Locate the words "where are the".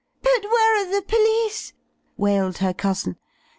0.45-1.03